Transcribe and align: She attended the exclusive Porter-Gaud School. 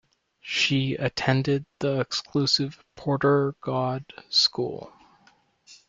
She 0.41 0.95
attended 0.95 1.67
the 1.77 1.99
exclusive 1.99 2.83
Porter-Gaud 2.95 4.03
School. 4.31 4.91